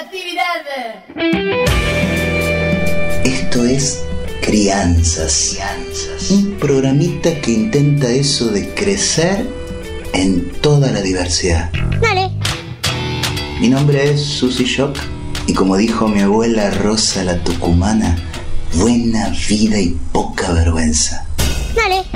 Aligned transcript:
actividad. 0.00 0.66
Esto 3.24 3.64
es 3.64 4.04
Crianzas. 4.42 5.56
Un 6.30 6.56
programita 6.58 7.40
que 7.40 7.52
intenta 7.52 8.08
eso 8.08 8.48
de 8.48 8.68
crecer 8.74 9.46
en 10.12 10.50
toda 10.60 10.90
la 10.92 11.00
diversidad. 11.00 11.70
Dale. 12.00 12.30
Mi 13.60 13.68
nombre 13.68 14.12
es 14.12 14.22
Susy 14.22 14.64
Shock 14.64 14.96
y 15.46 15.54
como 15.54 15.76
dijo 15.76 16.08
mi 16.08 16.20
abuela 16.20 16.70
Rosa 16.70 17.24
la 17.24 17.42
Tucumana, 17.42 18.16
buena 18.74 19.30
vida 19.48 19.80
y 19.80 19.96
poca 20.12 20.52
vergüenza. 20.52 21.26
Dale. 21.74 22.15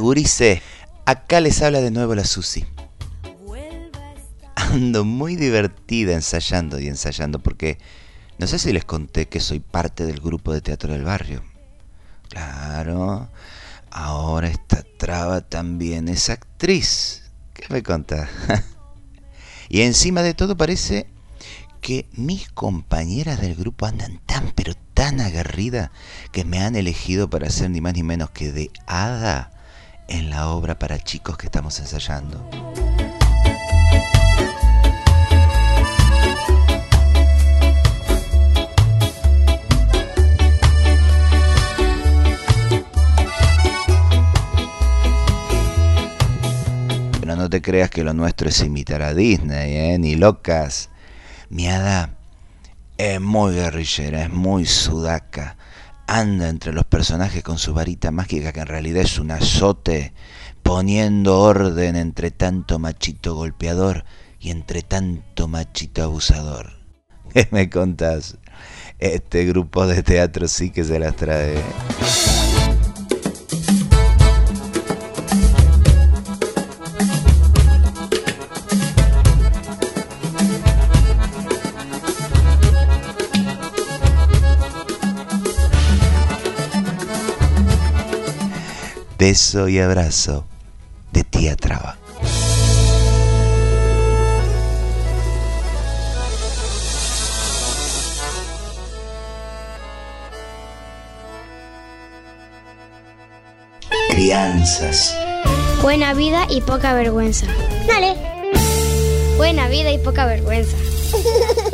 Gurice. 0.00 0.62
Acá 1.04 1.40
les 1.40 1.62
habla 1.62 1.80
de 1.80 1.90
nuevo 1.90 2.14
la 2.14 2.24
Susi. 2.24 2.66
Ando 4.54 5.04
muy 5.04 5.36
divertida 5.36 6.12
ensayando 6.12 6.78
y 6.78 6.88
ensayando 6.88 7.38
porque 7.38 7.78
no 8.38 8.46
sé 8.46 8.58
si 8.58 8.72
les 8.72 8.84
conté 8.84 9.26
que 9.26 9.40
soy 9.40 9.60
parte 9.60 10.04
del 10.04 10.20
grupo 10.20 10.52
de 10.52 10.60
teatro 10.60 10.92
del 10.92 11.04
barrio. 11.04 11.42
Claro, 12.28 13.28
ahora 13.90 14.48
esta 14.48 14.84
traba 14.98 15.40
también 15.40 16.08
es 16.08 16.28
actriz. 16.28 17.30
¿Qué 17.54 17.64
me 17.70 17.82
contás? 17.82 18.28
y 19.70 19.80
encima 19.82 20.22
de 20.22 20.34
todo 20.34 20.56
parece 20.56 21.06
que 21.80 22.06
mis 22.12 22.50
compañeras 22.50 23.40
del 23.40 23.54
grupo 23.54 23.86
andan 23.86 24.20
tan 24.26 24.52
pero 24.54 24.74
tan 24.98 25.20
agarridas 25.20 25.92
que 26.32 26.44
me 26.44 26.58
han 26.58 26.74
elegido 26.74 27.30
para 27.30 27.50
ser 27.50 27.70
ni 27.70 27.80
más 27.80 27.94
ni 27.94 28.02
menos 28.02 28.30
que 28.30 28.50
de 28.50 28.72
hada 28.84 29.52
en 30.08 30.28
la 30.28 30.48
obra 30.48 30.76
para 30.76 30.98
chicos 30.98 31.38
que 31.38 31.46
estamos 31.46 31.78
ensayando. 31.78 32.44
Pero 47.20 47.36
no 47.36 47.48
te 47.48 47.62
creas 47.62 47.88
que 47.88 48.02
lo 48.02 48.14
nuestro 48.14 48.48
es 48.48 48.60
imitar 48.62 49.02
a 49.02 49.14
Disney, 49.14 49.76
¿eh? 49.76 49.98
ni 50.00 50.16
locas. 50.16 50.88
Mi 51.50 51.68
hada 51.68 52.17
es 52.98 53.20
muy 53.20 53.54
guerrillera, 53.54 54.24
es 54.24 54.30
muy 54.30 54.66
sudaca 54.66 55.56
anda 56.08 56.48
entre 56.48 56.72
los 56.72 56.86
personajes 56.86 57.42
con 57.42 57.58
su 57.58 57.74
varita 57.74 58.10
mágica 58.10 58.52
que 58.52 58.60
en 58.60 58.66
realidad 58.66 59.02
es 59.02 59.18
un 59.18 59.30
azote, 59.30 60.14
poniendo 60.62 61.38
orden 61.38 61.96
entre 61.96 62.30
tanto 62.30 62.78
machito 62.78 63.34
golpeador 63.34 64.04
y 64.40 64.50
entre 64.50 64.82
tanto 64.82 65.48
machito 65.48 66.02
abusador. 66.02 66.72
¿Qué 67.32 67.46
me 67.50 67.68
contás? 67.68 68.38
Este 68.98 69.44
grupo 69.44 69.86
de 69.86 70.02
teatro 70.02 70.48
sí 70.48 70.70
que 70.70 70.82
se 70.82 70.98
las 70.98 71.14
trae. 71.14 71.62
Beso 89.18 89.68
y 89.68 89.80
abrazo 89.80 90.44
de 91.10 91.24
tía 91.24 91.56
Traba. 91.56 91.98
Crianzas. 104.10 105.16
Buena 105.82 106.14
vida 106.14 106.46
y 106.48 106.60
poca 106.60 106.94
vergüenza. 106.94 107.46
Dale. 107.88 108.14
Buena 109.36 109.66
vida 109.68 109.90
y 109.90 109.98
poca 109.98 110.26
vergüenza. 110.26 110.76